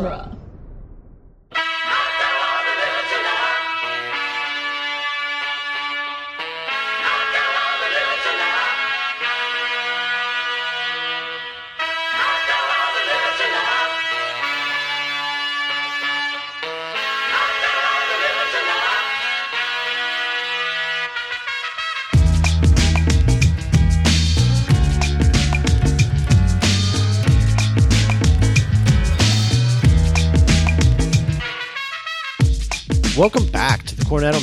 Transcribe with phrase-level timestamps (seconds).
[0.00, 0.39] genre.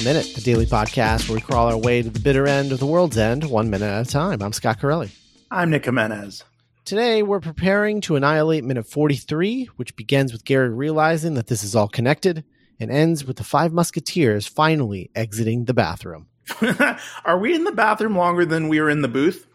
[0.07, 2.85] Minute, the daily podcast where we crawl our way to the bitter end of the
[2.85, 4.41] world's end, one minute at a time.
[4.41, 5.11] I'm Scott Corelli.
[5.51, 6.45] I'm Nick Jimenez.
[6.85, 11.75] Today, we're preparing to annihilate minute 43, which begins with Gary realizing that this is
[11.75, 12.45] all connected
[12.79, 16.29] and ends with the five musketeers finally exiting the bathroom.
[17.25, 19.45] Are we in the bathroom longer than we were in the booth?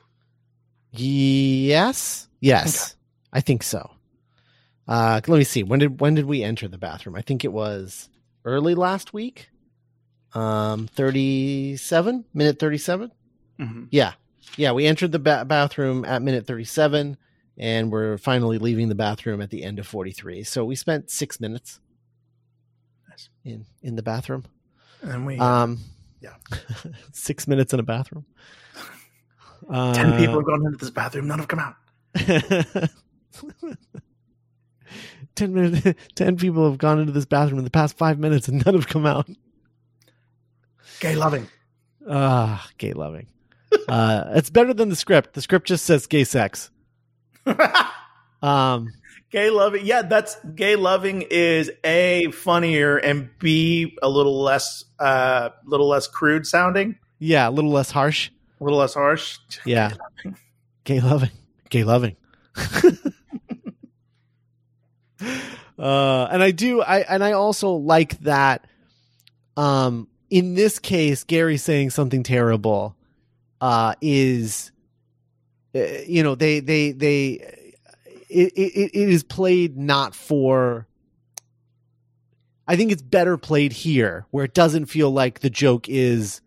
[0.91, 2.29] Yes.
[2.41, 2.95] Yes.
[3.33, 3.91] I think so.
[4.87, 5.63] Uh, let me see.
[5.63, 7.17] When did when did we enter the bathroom?
[7.17, 8.11] I think it was
[8.45, 9.49] early last week.
[10.35, 13.13] Um, 37, minute 37.
[13.61, 13.85] Mm-hmm.
[13.91, 14.13] Yeah.
[14.57, 14.73] Yeah.
[14.73, 17.17] We entered the ba- bathroom at minute 37
[17.59, 20.43] and we're finally leaving the bathroom at the end of 43.
[20.45, 21.81] So we spent six minutes
[23.11, 23.29] Nice.
[23.45, 24.45] in, in the bathroom.
[25.03, 25.79] And we Um,
[26.21, 26.35] yeah.
[27.13, 28.25] six minutes in a bathroom.
[29.69, 31.27] Uh, ten people have gone into this bathroom.
[31.29, 31.77] None have come out.
[35.35, 35.99] ten minutes.
[36.15, 38.89] Ten people have gone into this bathroom in the past five minutes, and none have
[38.89, 39.29] come out.
[41.03, 41.49] Gay loving.
[42.09, 43.27] Ah, gay loving.
[43.89, 45.35] uh, it's better than the script.
[45.35, 46.71] The script just says gay sex.
[48.43, 48.89] Um,
[49.31, 49.87] gay loving.
[49.87, 56.09] Yeah, that's gay loving is a funnier and b a little less uh little less
[56.09, 58.31] crude sounding, yeah, a little less harsh.
[58.61, 59.39] a little less harsh.
[59.65, 59.93] Yeah,
[60.83, 61.31] gay loving.
[61.71, 62.17] Gay loving.
[65.79, 66.83] uh, and I do.
[66.83, 68.67] I and I also like that.
[69.57, 72.97] Um, in this case, Gary saying something terrible,
[73.61, 74.73] uh, is,
[75.75, 77.59] uh, you know, they they they.
[78.31, 80.87] It, it, it is played not for
[82.67, 86.41] I think it's better played here where it doesn't feel like the joke is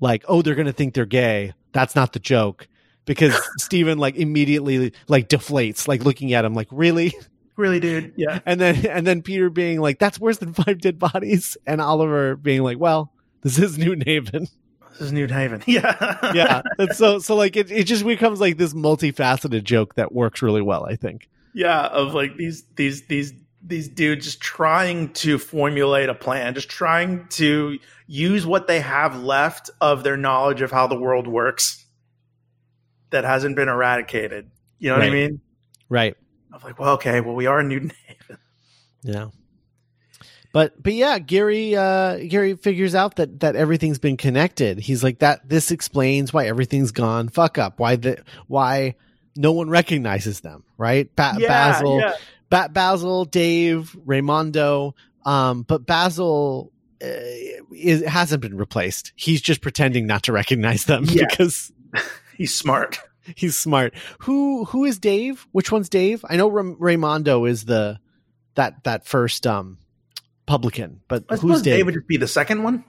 [0.00, 1.52] like, oh, they're going to think they're gay.
[1.70, 2.66] That's not the joke
[3.04, 7.14] because Steven like immediately like deflates, like looking at him like, really?
[7.56, 8.12] Really, dude.
[8.16, 8.40] Yeah.
[8.46, 11.56] And then, and then Peter being like, that's worse than five dead bodies.
[11.66, 14.48] And Oliver being like, well, this is New Haven.
[14.92, 15.62] This is New Haven.
[15.66, 16.32] Yeah.
[16.34, 16.62] yeah.
[16.78, 20.62] And so, so like it, it just becomes like this multifaceted joke that works really
[20.62, 21.28] well, I think.
[21.52, 21.86] yeah.
[21.86, 23.32] Of like these these these
[23.66, 29.16] these dudes just trying to formulate a plan, just trying to use what they have
[29.22, 31.84] left of their knowledge of how the world works
[33.10, 34.50] that hasn't been eradicated.
[34.78, 35.40] You know what I mean?
[35.88, 36.14] Right.
[36.54, 38.38] I'm like, well, okay, well, we are in New Haven.
[39.06, 39.28] Yeah.
[40.54, 44.78] But but yeah, Gary uh Gary figures out that that everything's been connected.
[44.78, 47.78] He's like that this explains why everything's gone fuck up.
[47.80, 48.94] Why the why
[49.36, 51.14] no one recognizes them, right?
[51.16, 52.14] Ba- Basil yeah.
[52.48, 54.94] ba- Basil, Dave, Raimondo,
[55.26, 56.72] um but Basil
[57.02, 57.06] uh,
[57.72, 59.12] is hasn't been replaced.
[59.16, 61.26] He's just pretending not to recognize them Yeah.
[61.28, 61.72] because
[62.38, 63.00] he's smart.
[63.36, 63.94] he's smart.
[64.20, 65.46] Who who is Dave?
[65.52, 66.24] Which one's Dave?
[66.28, 67.98] I know Ram- Raimondo is the
[68.54, 69.78] that that first um
[70.46, 71.76] publican, but I who's Dave?
[71.78, 72.84] Dave would just be the second one.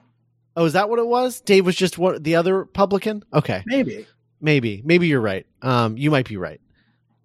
[0.58, 1.42] oh, is that what it was?
[1.42, 3.24] Dave was just what the other publican?
[3.34, 4.06] Okay, Maybe.
[4.42, 5.46] maybe maybe you're right.
[5.62, 6.62] Um, you might be right.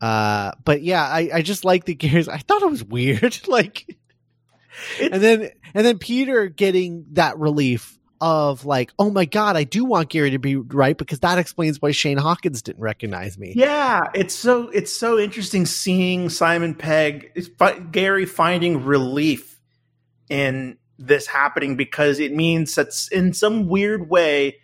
[0.01, 2.29] Uh, but yeah, I I just like the gears.
[2.29, 3.85] I thought it was weird, like,
[4.99, 9.65] It's- and then and then Peter getting that relief of like, oh my god, I
[9.65, 13.55] do want Gary to be right because that explains why Shane Hawkins didn't recognize me.
[13.57, 17.49] Yeah, it's so it's so interesting seeing Simon Pegg, it's
[17.91, 19.61] Gary finding relief
[20.29, 24.59] in this happening because it means that in some weird way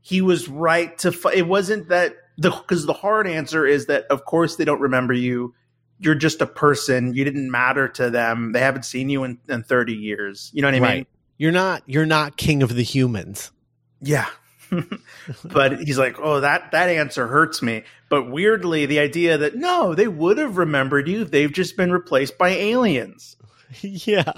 [0.00, 1.12] he was right to.
[1.12, 4.80] Fi- it wasn't that the because the hard answer is that of course they don't
[4.80, 5.54] remember you.
[6.00, 7.14] You're just a person.
[7.14, 8.52] You didn't matter to them.
[8.52, 10.48] They haven't seen you in, in 30 years.
[10.54, 11.06] You know what I mean?
[11.38, 13.52] You're not you're not king of the humans.
[14.00, 14.28] Yeah.
[15.44, 19.94] but he's like, "Oh, that that answer hurts me." But weirdly, the idea that no,
[19.94, 21.24] they would have remembered you.
[21.24, 23.36] They've just been replaced by aliens.
[23.80, 24.32] yeah.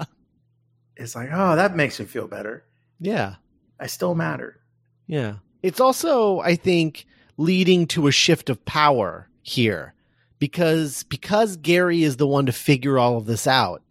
[0.95, 2.63] It's like, "Oh, that makes me feel better.
[2.99, 3.35] Yeah.
[3.79, 4.61] I still matter."
[5.07, 5.35] Yeah.
[5.61, 7.05] It's also, I think,
[7.37, 9.93] leading to a shift of power here
[10.39, 13.81] because because Gary is the one to figure all of this out.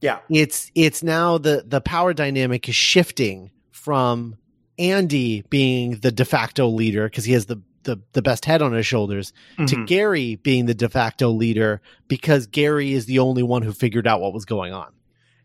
[0.00, 0.20] Yeah.
[0.30, 4.36] It's it's now the the power dynamic is shifting from
[4.78, 8.72] Andy being the de facto leader because he has the the the best head on
[8.72, 9.86] his shoulders to Mhm.
[9.86, 14.20] Gary being the de facto leader because Gary is the only one who figured out
[14.20, 14.92] what was going on.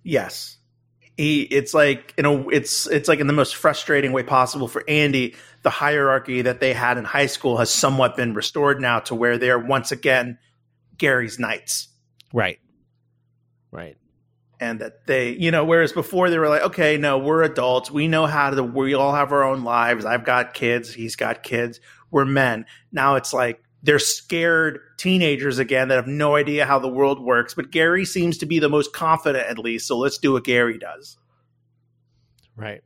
[0.03, 0.57] Yes.
[1.17, 4.83] He it's like you know it's it's like in the most frustrating way possible for
[4.87, 5.35] Andy.
[5.61, 9.37] The hierarchy that they had in high school has somewhat been restored now to where
[9.37, 10.37] they are once again
[10.97, 11.87] Gary's knights.
[12.33, 12.59] Right.
[13.71, 13.95] Right.
[14.63, 17.91] And that they, you know, whereas before they were like, okay, no, we're adults.
[17.91, 20.05] We know how to, we all have our own lives.
[20.05, 20.93] I've got kids.
[20.93, 21.81] He's got kids.
[22.11, 22.65] We're men.
[22.89, 27.53] Now it's like they're scared teenagers again that have no idea how the world works.
[27.53, 29.85] But Gary seems to be the most confident, at least.
[29.85, 31.17] So let's do what Gary does.
[32.55, 32.81] Right.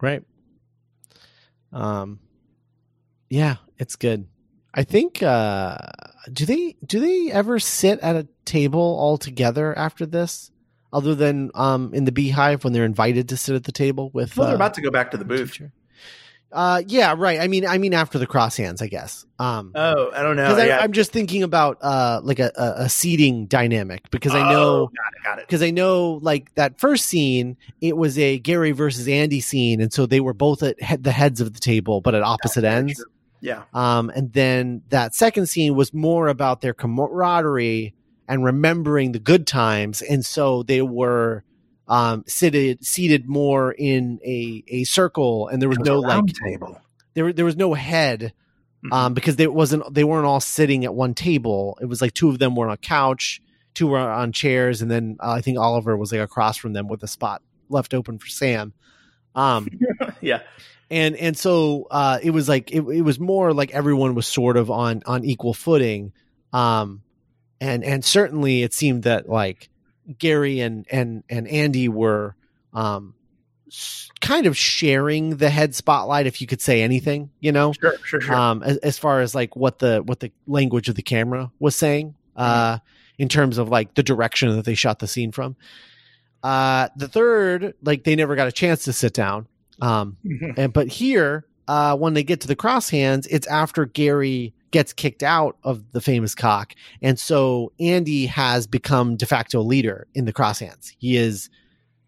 [0.00, 0.22] Right.
[1.72, 2.20] Um
[3.28, 4.28] yeah, it's good.
[4.74, 5.76] I think uh
[6.32, 10.50] do they do they ever sit at a table all together after this?
[10.92, 14.36] Other than um in the beehive when they're invited to sit at the table with
[14.36, 15.52] Well, they're uh, about to go back to the booth.
[15.52, 15.72] teacher?
[16.52, 17.40] Uh yeah, right.
[17.40, 19.24] I mean I mean after the crosshands, I guess.
[19.38, 20.48] Um Oh, I don't know.
[20.48, 20.80] because yeah.
[20.80, 24.90] I'm just thinking about uh like a, a, seating dynamic because I Oh, know
[25.24, 29.40] got it, because I know like that first scene, it was a Gary versus Andy
[29.40, 32.22] scene, and so they were both at head, the heads of the table, but at
[32.22, 33.04] opposite ends.
[33.40, 33.62] Yeah.
[33.72, 37.94] Um, and then that second scene was more about their camaraderie
[38.28, 41.42] and remembering the good times, and so they were
[41.88, 46.80] um, seated seated more in a a circle, and there was was no like table.
[47.14, 48.32] there there was no head
[48.84, 48.92] Mhm.
[48.94, 51.76] um, because they wasn't they weren't all sitting at one table.
[51.82, 53.42] It was like two of them were on a couch,
[53.74, 56.88] two were on chairs, and then uh, I think Oliver was like across from them
[56.88, 58.72] with a spot left open for Sam.
[59.34, 59.68] Um,
[60.20, 60.42] yeah.
[60.90, 64.56] and and so uh, it was like it, it was more like everyone was sort
[64.56, 66.12] of on on equal footing.
[66.52, 67.02] Um,
[67.60, 69.68] and and certainly it seemed that like
[70.18, 72.34] Gary and and and Andy were
[72.72, 73.14] um
[74.20, 78.20] kind of sharing the head spotlight if you could say anything you know Sure, sure,
[78.20, 78.34] sure.
[78.34, 81.76] um as, as far as like what the what the language of the camera was
[81.76, 82.78] saying uh
[83.16, 85.54] in terms of like the direction that they shot the scene from
[86.42, 89.46] uh the third like they never got a chance to sit down.
[89.80, 90.16] Um
[90.56, 94.92] and but here uh when they get to the cross hands it's after gary gets
[94.92, 96.74] kicked out of the famous cock.
[97.02, 101.50] And so andy has become de facto leader in the cross hands he is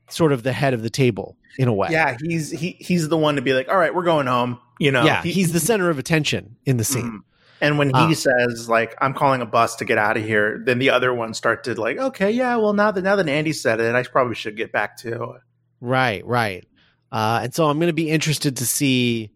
[0.09, 1.89] sort of the head of the table in a way.
[1.91, 4.59] Yeah, he's he he's the one to be like, all right, we're going home.
[4.79, 7.05] You know, yeah He- he's the center of attention in the scene.
[7.05, 7.19] Mhm.
[7.63, 8.13] And when he Ah.
[8.13, 11.39] says like I'm calling a bus to get out of here, then the other ones
[11.39, 14.35] start to like, okay, yeah, well now that now that Andy said it, I probably
[14.35, 15.37] should get back to.
[15.81, 16.67] Right, right.
[17.11, 19.31] Uh, and so I'm going to be interested to see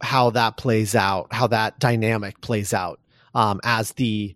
[0.00, 3.00] how that plays out, how that dynamic plays out
[3.34, 4.34] um, as the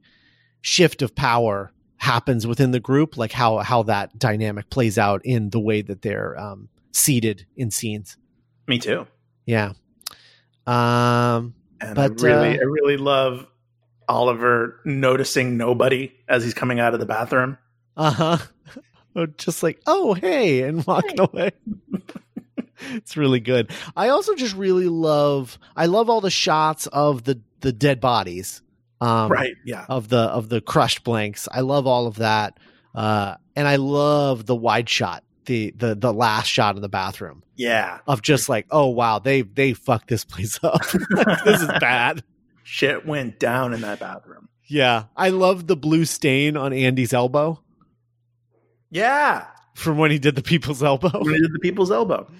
[0.60, 5.50] shift of power happens within the group, like how how that dynamic plays out in
[5.50, 8.16] the way that they're um, seated in scenes.
[8.68, 9.06] Me too.
[9.46, 9.72] Yeah.
[10.66, 11.54] Um.
[11.82, 13.46] And But, I really, uh, I really love
[14.08, 17.58] Oliver noticing nobody as he's coming out of the bathroom.
[17.96, 18.38] Uh huh.
[19.36, 21.50] Just like, oh hey, and walking away.
[22.90, 23.70] it's really good.
[23.96, 25.58] I also just really love.
[25.76, 28.62] I love all the shots of the the dead bodies.
[29.02, 29.54] Um, right.
[29.64, 29.84] Yeah.
[29.88, 31.46] of the of the crushed blanks.
[31.52, 32.58] I love all of that,
[32.94, 37.42] uh, and I love the wide shot, the the the last shot of the bathroom
[37.56, 37.98] Yeah.
[38.06, 40.80] of just like, oh wow, they they fucked this place up.
[41.44, 42.22] this is bad.
[42.64, 44.48] Shit went down in that bathroom.
[44.66, 47.60] Yeah, I love the blue stain on Andy's elbow
[48.90, 49.46] Yeah.
[49.74, 51.10] from when he did the people's elbow.
[51.22, 52.30] When he did the people's elbow.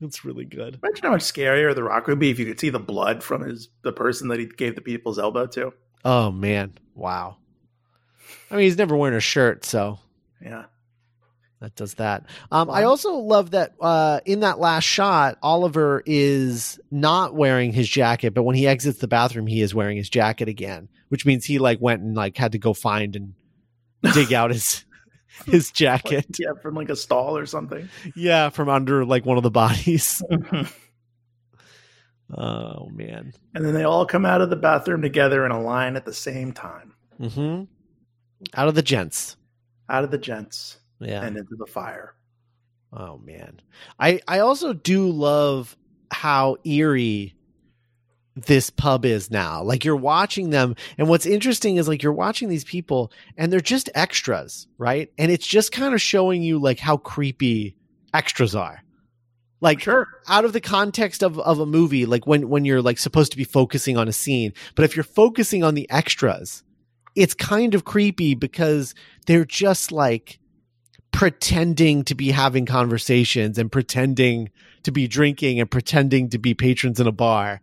[0.00, 0.80] That's really good.
[0.82, 3.42] Imagine how much scarier the rock would be if you could see the blood from
[3.42, 5.72] his the person that he gave the people's elbow to.
[6.04, 7.36] Oh man, wow.
[8.50, 9.98] I mean, he's never wearing a shirt, so
[10.42, 10.64] Yeah.
[11.62, 12.24] That does that.
[12.50, 17.88] Um, I also love that uh, in that last shot, Oliver is not wearing his
[17.88, 21.44] jacket, but when he exits the bathroom, he is wearing his jacket again, which means
[21.44, 23.34] he like went and like had to go find and
[24.12, 24.84] dig out his
[25.46, 26.26] his jacket.
[26.36, 27.88] Yeah, from like a stall or something.
[28.16, 30.22] Yeah, from under like one of the bodies.
[32.34, 33.34] Oh man.
[33.54, 36.14] and then they all come out of the bathroom together in a line at the
[36.14, 36.94] same time.
[37.20, 37.64] Mm-hmm.
[38.54, 39.36] Out of the gents.
[39.90, 41.22] Out of the gents Yeah.
[41.24, 42.14] and into the fire.
[42.92, 43.60] Oh man.
[43.98, 45.76] I I also do love
[46.10, 47.34] how eerie
[48.34, 49.62] this pub is now.
[49.62, 53.60] Like you're watching them and what's interesting is like you're watching these people and they're
[53.60, 55.10] just extras, right?
[55.18, 57.76] And it's just kind of showing you like how creepy
[58.14, 58.82] extras are.
[59.60, 60.08] Like Sure.
[60.28, 63.38] out of the context of, of a movie, like when, when you're like supposed to
[63.38, 66.62] be focusing on a scene, but if you're focusing on the extras,
[67.14, 68.94] it's kind of creepy because
[69.26, 70.40] they're just like
[71.12, 74.50] pretending to be having conversations and pretending
[74.82, 77.60] to be drinking and pretending to be patrons in a bar.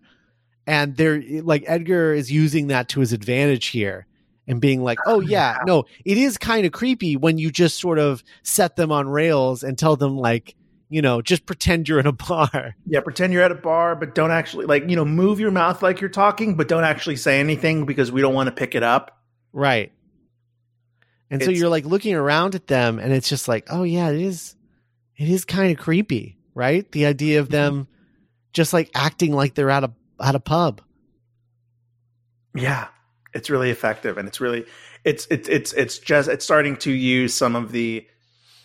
[0.65, 4.05] And they're like Edgar is using that to his advantage here
[4.47, 7.99] and being like, oh, yeah, no, it is kind of creepy when you just sort
[7.99, 10.55] of set them on rails and tell them, like,
[10.89, 12.75] you know, just pretend you're in a bar.
[12.85, 15.81] Yeah, pretend you're at a bar, but don't actually, like, you know, move your mouth
[15.83, 18.83] like you're talking, but don't actually say anything because we don't want to pick it
[18.83, 19.19] up.
[19.53, 19.91] Right.
[21.31, 24.19] And so you're like looking around at them and it's just like, oh, yeah, it
[24.19, 24.55] is,
[25.17, 26.91] it is kind of creepy, right?
[26.91, 27.87] The idea of them
[28.53, 30.81] just like acting like they're at a, at a pub.
[32.55, 32.87] Yeah,
[33.33, 34.65] it's really effective, and it's really
[35.03, 38.05] it's it's it's it's just it's starting to use some of the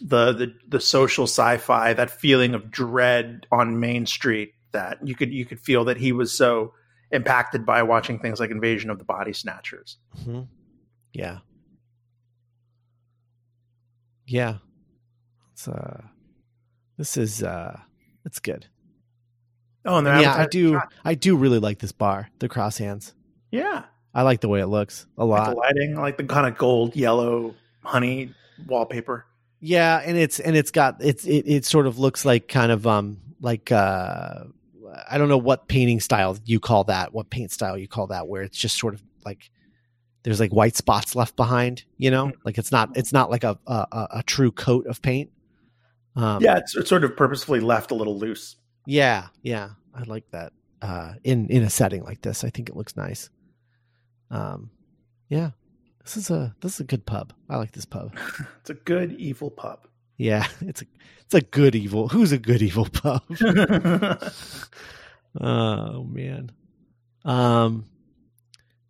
[0.00, 5.32] the the the social sci-fi that feeling of dread on Main Street that you could
[5.32, 6.72] you could feel that he was so
[7.10, 9.98] impacted by watching things like Invasion of the Body Snatchers.
[10.24, 10.42] hmm
[11.12, 11.38] Yeah.
[14.26, 14.56] Yeah.
[15.52, 16.02] It's uh
[16.98, 17.78] this is uh
[18.24, 18.66] it's good.
[19.84, 20.94] Oh, and they're yeah, I do shots.
[21.04, 23.14] I do really like this bar, the cross hands.
[23.50, 25.50] Yeah, I like the way it looks a I like lot.
[25.50, 28.32] the lighting, I like the kind of gold, yellow, honey
[28.66, 29.26] wallpaper.
[29.60, 32.86] Yeah, and it's and it's got it's it, it sort of looks like kind of
[32.86, 34.44] um like uh
[35.08, 38.26] I don't know what painting style you call that, what paint style you call that,
[38.26, 39.50] where it's just sort of like
[40.24, 43.56] there's like white spots left behind, you know, like it's not it's not like a
[43.66, 45.30] a, a- a true coat of paint.
[46.16, 48.56] Um, yeah, it's, it's sort of purposefully left a little loose.
[48.86, 50.52] yeah, yeah, I like that.
[50.82, 53.30] Uh, in in a setting like this, I think it looks nice.
[54.30, 54.70] Um,
[55.28, 55.50] yeah,
[56.02, 57.32] this is a this is a good pub.
[57.48, 58.12] I like this pub.
[58.60, 59.86] It's a good evil pub.
[60.16, 60.86] Yeah, it's a
[61.24, 62.08] it's a good evil.
[62.08, 63.22] Who's a good evil pub?
[65.40, 66.52] oh man.
[67.24, 67.86] Um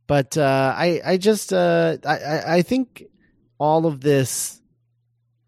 [0.07, 3.05] but uh I I just uh I I- think
[3.59, 4.61] all of this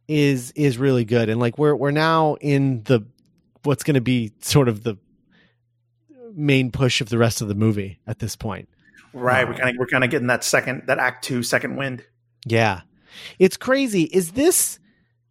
[0.09, 3.05] is is really good and like we're we're now in the
[3.65, 4.97] what's going to be sort of the
[6.35, 8.69] main push of the rest of the movie at this point.
[9.13, 12.05] right, we're kind of we're kind of getting that second that Act Two second wind.
[12.45, 12.83] Yeah.
[13.39, 14.03] It's crazy.
[14.05, 14.79] Is this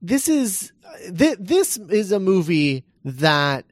[0.02, 0.74] this is
[1.18, 3.66] th- this is a movie that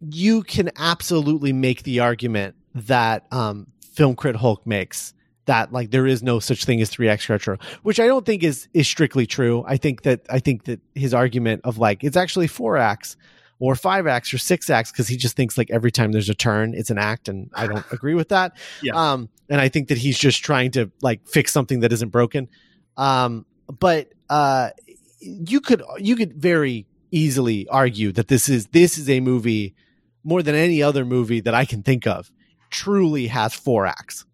[0.00, 5.14] you can absolutely make the argument that um film crit Hulk makes
[5.46, 8.68] that like there is no such thing as 3-act structure, which I don't think is
[8.74, 9.64] is strictly true.
[9.66, 13.16] I think that I think that his argument of like it's actually 4x
[13.58, 16.90] or 5x or 6x because he just thinks like every time there's a turn it's
[16.90, 18.56] an act and I don't agree with that.
[18.82, 18.94] Yeah.
[18.94, 22.48] Um and I think that he's just trying to like fix something that isn't broken.
[22.96, 24.70] Um but uh
[25.20, 29.74] you could you could very easily argue that this is this is a movie
[30.24, 32.30] more than any other movie that I can think of
[32.72, 34.24] truly has four acts.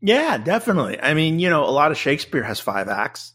[0.00, 0.98] Yeah, definitely.
[1.00, 3.34] I mean, you know, a lot of Shakespeare has five acts.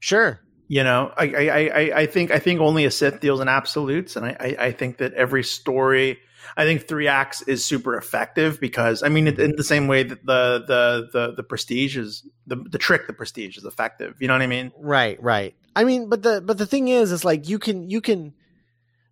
[0.00, 0.40] Sure.
[0.66, 4.16] You know, I I, I, I think I think only a Sith deals in absolutes,
[4.16, 6.18] and I, I, I think that every story,
[6.56, 10.04] I think three acts is super effective because I mean, in in the same way
[10.04, 14.16] that the the the the prestige is the the trick, the prestige is effective.
[14.20, 14.70] You know what I mean?
[14.78, 15.56] Right, right.
[15.74, 18.34] I mean, but the but the thing is, is like you can you can.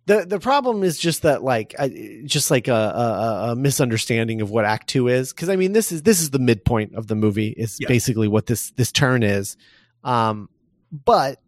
[0.09, 4.49] The the problem is just that like I, just like a, a a misunderstanding of
[4.49, 7.13] what Act Two is because I mean this is this is the midpoint of the
[7.13, 7.87] movie is Yeah.
[7.87, 9.55] basically what this this turn is,
[10.03, 10.49] um,
[10.91, 11.39] but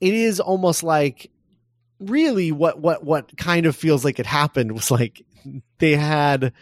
[0.00, 1.28] it is almost like
[1.98, 5.26] really what what what kind of feels like it happened was like
[5.78, 6.52] they had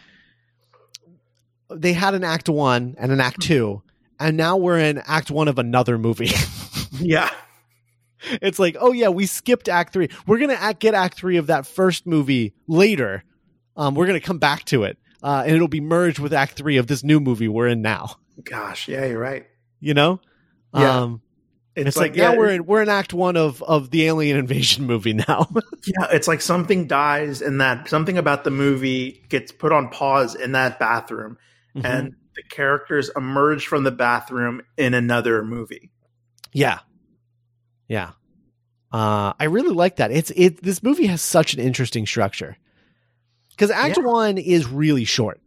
[1.69, 3.83] they had an Act One and an Act Two,
[4.19, 6.31] and now we're in Act One of another movie.
[6.99, 7.29] Yeah,
[8.41, 10.09] it's like, oh yeah, we skipped Act Three.
[10.27, 13.23] We're gonna act, get Act Three of that first movie later.
[13.75, 16.77] Um, we're gonna come back to it, uh, and it'll be merged with Act Three
[16.77, 18.17] of this new movie we're in now.
[18.43, 19.45] gosh, yeah, you're right.
[19.79, 20.21] You know,
[20.73, 21.01] Yeah.
[21.01, 21.21] um,
[21.75, 24.85] it's, like, now yeah, we're in we're in Act One of of the Alien Invasion
[24.87, 25.47] movie now.
[25.85, 30.33] Yeah, it's like something dies in that something about the movie gets put on pause
[30.35, 31.37] in that bathroom,
[31.75, 31.85] Mm-hmm.
[31.87, 35.91] and the characters emerge from the bathroom in another movie.
[36.53, 36.79] Yeah.
[37.87, 38.11] Yeah.
[38.91, 40.11] Uh, I really like that.
[40.11, 40.61] It's it.
[40.61, 42.57] This movie has such an interesting structure
[43.51, 44.03] because Act Yeah.
[44.03, 45.41] One is really short.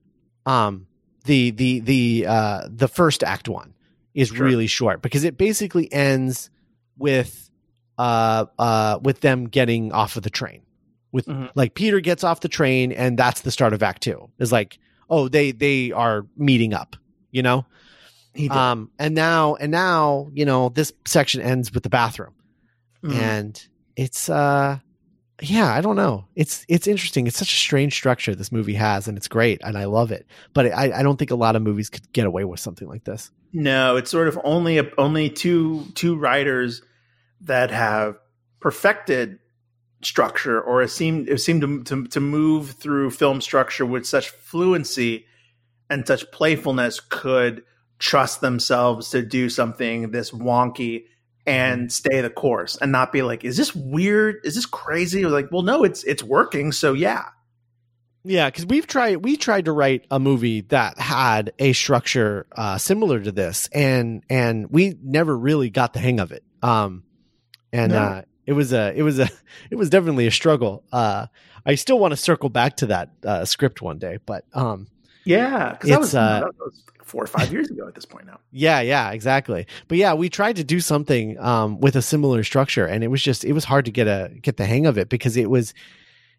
[0.45, 0.87] Um,
[1.25, 3.75] the the the uh the first Act One
[4.15, 4.45] is Sure.
[4.47, 6.51] really short because it basically ends
[6.99, 7.49] with
[7.99, 10.63] uh uh with them getting off of the train.
[11.13, 11.51] With Mhm.
[11.55, 14.29] like Peter gets off the train and that's the start of Act Two.
[14.39, 14.79] Is like
[15.09, 16.97] oh they they are meeting up.
[17.31, 17.65] You know.
[18.37, 18.57] He did.
[18.57, 22.35] Um, and now, and now, you know, this section ends with the bathroom,
[23.03, 23.15] Mhm.
[23.15, 23.67] and
[23.97, 24.79] it's, uh,
[25.43, 26.27] yeah, I don't know.
[26.35, 27.27] It's it's interesting.
[27.27, 30.27] It's such a strange structure this movie has, and it's great, and I love it.
[30.55, 33.05] But I, I don't think a lot of movies could get away with something like
[33.05, 33.31] this.
[33.53, 36.83] no, it's sort of only a, only two two writers
[37.43, 38.17] that have
[38.61, 39.39] perfected
[40.03, 44.29] structure or it seemed it seemed to, to, to move through film structure with such
[44.31, 45.25] fluency
[45.91, 47.63] and such playfulness could
[47.99, 51.05] trust themselves to do something this wonky
[51.47, 54.37] and stay the course and not be like is this weird?
[54.45, 55.25] Is this crazy?
[55.25, 57.25] Or like well no it's it's working so yeah.
[58.25, 62.77] Yeah because we've tried we tried to write a movie that had a structure uh,
[62.79, 66.43] similar to this and and we never really got the hang of it.
[66.63, 67.05] Um
[67.73, 67.99] and No.
[67.99, 69.29] uh it was a it was a
[69.71, 70.83] it was definitely a struggle.
[70.93, 71.27] Uh
[71.65, 74.87] i still want to circle back to that uh script one day but um
[75.25, 78.27] yeah because that was, uh, that was four or five years ago at this point
[78.27, 79.67] now Yeah, yeah, exactly.
[79.87, 83.23] But yeah, we tried to do something um, with a similar structure, and it was
[83.23, 85.73] just it was hard to get a get the hang of it because it was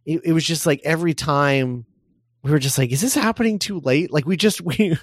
[0.06, 1.86] it, it was just like every time
[2.44, 4.12] we were just like, is this happening too late?
[4.12, 4.98] Like we just we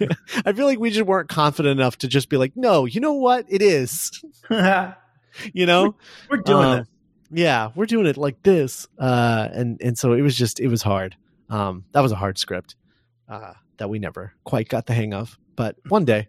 [0.44, 3.14] I feel like we just weren't confident enough to just be like, no, you know
[3.14, 4.10] what, it is,
[4.50, 5.94] you know,
[6.28, 6.42] we're know.
[6.44, 6.88] doing Um, this
[7.30, 10.82] Yeah, we're doing it like this, uh, and and so it was just it was
[10.82, 11.16] hard.
[11.48, 12.76] Um, that was a hard script
[13.28, 16.28] uh, that we never quite got the hang of, but one day,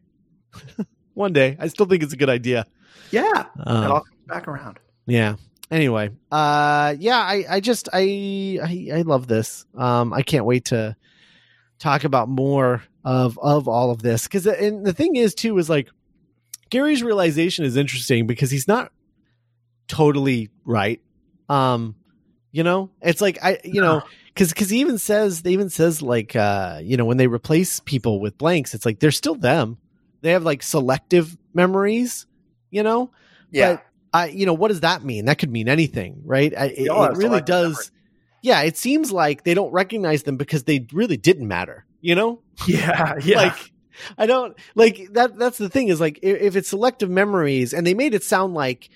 [1.13, 2.65] one day, I still think it's a good idea.
[3.11, 5.35] yeah Um, it all comes back around yeah.
[5.71, 9.65] Anyway, uh, yeah, I, I just, I, I, I love this.
[9.75, 10.95] Um, I can't wait to
[11.79, 14.27] talk about more of, of all of this.
[14.27, 15.89] Cause, and the thing is too, is like
[16.69, 18.91] Gary's realization is interesting because he's not
[19.87, 21.01] totally right.
[21.49, 21.95] Um,
[22.51, 24.03] you know, it's like, I, you know,
[24.35, 27.79] cause, cause he even says, they even says like, uh, you know, when they replace
[27.79, 29.77] people with blanks, it's like, they're still them.
[30.21, 32.25] They have like selective memories,
[32.71, 33.11] you know?
[33.51, 35.25] yeah But I, you know, what does that mean?
[35.25, 36.53] That could mean anything, right?
[36.57, 37.73] I, it, it really does.
[37.73, 38.01] memory.
[38.41, 41.85] Yeah, it seems like they don't recognize them because they really didn't matter.
[41.99, 43.71] You know, yeah yeah like
[44.17, 45.37] I don't like that.
[45.37, 48.53] That's the thing is like if, if it's selective memories, and they made it sound
[48.53, 48.89] like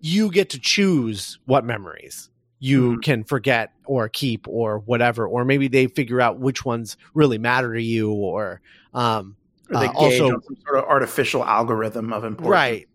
[0.00, 2.30] you get to choose what memories
[2.64, 3.02] you Mhm.
[3.02, 7.74] can forget or keep or whatever, or maybe they figure out which ones really matter
[7.74, 8.60] to you, or
[8.94, 9.34] um,
[9.68, 12.88] or they uh, also- some sort of artificial algorithm of importance Right.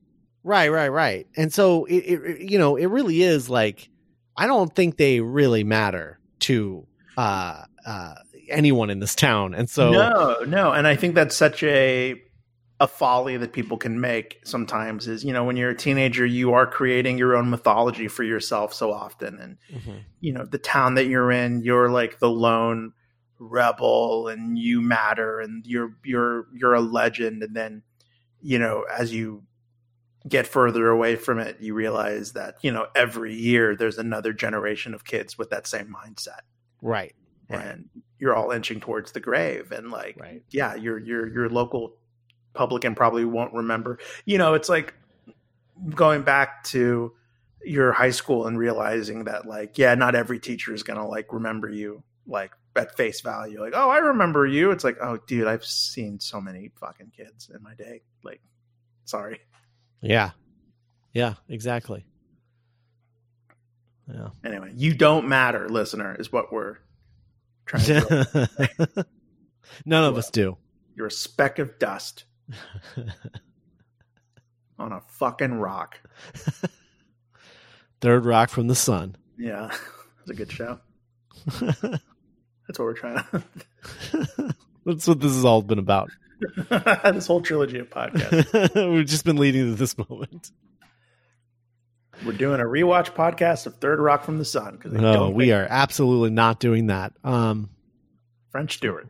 [0.46, 1.28] Right, right, right.
[1.36, 3.90] And so it, it you know, it really is like
[4.38, 8.14] I don't think they really matter to uh uh
[8.50, 9.54] anyone in this town.
[9.54, 12.16] And so no, no, and I think that's such a
[12.80, 16.54] a folly that people can make sometimes is you know when you're a teenager you
[16.54, 20.04] are creating your own mythology for yourself so often and Mhm.
[20.20, 22.94] you know the town that you're in you're like the lone
[23.40, 27.82] rebel and you matter and you're you're you're a legend and then
[28.42, 29.44] you know as you
[30.28, 34.94] get further away from it you realize that you know every year there's another generation
[34.94, 36.42] of kids with that same mindset
[36.82, 37.16] right.
[37.50, 37.66] Right.
[37.66, 40.44] and you're all inching towards the grave and like Right.
[40.50, 41.96] yeah your your your local
[42.54, 44.94] publican probably won't remember you know it's like
[45.94, 47.14] going back to
[47.64, 51.70] your high school and realizing that like yeah not every teacher is gonna like remember
[51.70, 55.66] you like at face value like oh i remember you it's like oh dude i've
[55.66, 58.42] seen so many fucking kids in my day like
[59.06, 59.40] sorry
[60.02, 60.32] Yeah.
[61.14, 62.06] Yeah, exactly.
[64.12, 64.30] Yeah.
[64.46, 66.78] anyway you don't matter listener is what we're
[67.66, 69.06] trying to
[69.86, 70.58] None of us do.
[70.96, 72.24] you're a speck of dust
[74.80, 76.00] on a fucking rock
[78.02, 79.16] Third rock from the sun.
[79.40, 79.72] Yeah,
[80.22, 80.80] it's a good show.
[81.48, 83.44] That's what we're trying to.
[84.86, 86.12] That's what this has all been about.
[86.70, 88.94] this whole trilogy of podcasts.
[88.94, 90.52] We've just been leading to this moment.
[92.24, 95.66] We're doing a rewatch podcast of Third Rock from the Sun because No, we are
[95.68, 97.14] absolutely not doing that.
[97.24, 97.70] Um,
[98.52, 99.10] French Stewart.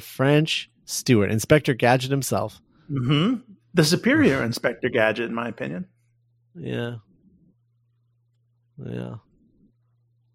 [0.00, 2.60] French Stewart, Inspector Gadget himself.
[2.88, 3.34] hmm
[3.74, 5.86] The superior Inspector Gadget, in my opinion.
[6.54, 6.96] Yeah.
[8.78, 9.16] Yeah.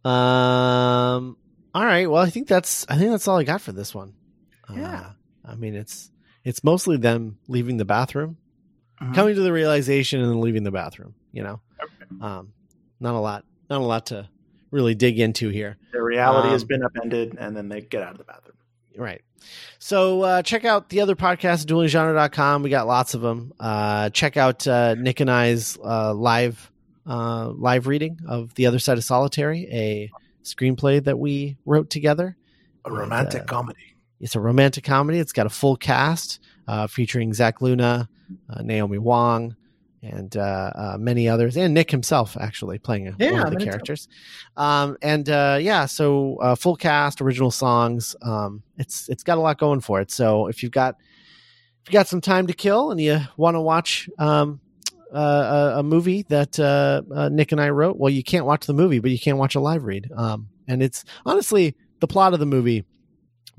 [0.06, 1.38] Um.
[1.74, 2.10] All right.
[2.10, 4.14] Well, I think that's I think that's all I got for this one.
[4.74, 5.12] Yeah.
[5.46, 6.12] Uh, I mean, it's
[6.44, 8.38] it's mostly them leaving the bathroom,
[9.02, 9.16] Mhm.
[9.16, 11.16] coming to the realization, and then leaving the bathroom.
[11.32, 11.62] You know,
[12.22, 12.54] um,
[13.00, 14.30] not a lot, not a lot to
[14.72, 15.78] really dig into here.
[15.94, 18.58] Their reality has Um, been upended, and then they get out of the bathroom.
[18.98, 19.22] Right.
[19.80, 22.64] So uh, check out the other podcasts at duelinggenre.com.
[22.64, 23.54] We got lots of them.
[23.60, 26.72] Uh, check out uh, Nick and I's uh, live
[27.06, 30.10] uh, live reading of The Other Side of Solitary, a
[30.44, 32.38] screenplay that we wrote together.
[32.86, 33.96] A And, romantic uh, comedy.
[34.22, 35.20] It's a romantic comedy.
[35.20, 38.08] It's got a full cast uh, featuring Zach Luna,
[38.50, 39.56] uh, Naomi Wong,
[40.04, 43.66] and uh, uh, many others, and Nick himself actually playing a, Yeah, one of the
[43.66, 44.08] characters.
[44.58, 48.16] Um, and uh, yeah, so uh, full cast, original songs.
[48.22, 50.12] Um, it's it's got a lot going for it.
[50.12, 50.98] So if you've got
[51.84, 54.60] if you got some time to kill and you want to watch um,
[55.12, 57.98] a, a movie that uh, uh, Nick and I wrote.
[57.98, 60.12] Well, you can't watch the movie, but you can watch a live read.
[60.16, 62.86] Um, and it's honestly the plot of the movie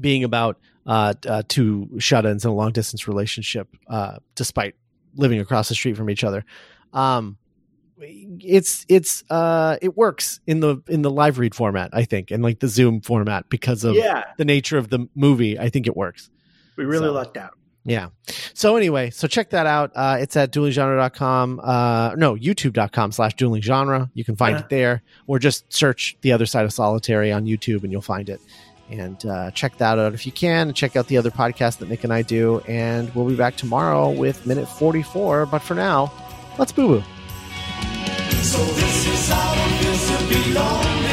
[0.00, 4.74] being about uh, uh, two shut-ins in a long-distance relationship, uh, despite
[5.16, 6.44] living across the street from each other.
[6.92, 7.36] Um,
[7.98, 12.42] it's it's uh it works in the in the live read format i think and
[12.42, 15.96] like the zoom format because of Yeah, the nature of the movie i think it
[15.96, 16.28] works
[16.76, 17.52] we really So- lucked out.
[17.84, 18.08] yeah.
[18.52, 19.92] So anyway, so check that out.
[19.94, 21.60] Uh, it's at duelinggenre.com.
[21.62, 24.10] Uh, no, youtube.com slash dueling genre.
[24.14, 24.60] You can find Yeah.
[24.62, 28.28] it there or just search the other side of solitary on YouTube and you'll find
[28.28, 28.40] it.
[28.90, 30.72] And uh, check that out if you can.
[30.74, 32.60] Check out the other podcast that Nick and I do.
[32.68, 35.46] And we'll be back tomorrow with minute 44.
[35.46, 36.12] But for now,
[36.58, 37.04] let's boo boo.
[38.42, 41.04] So this is how it feels to belong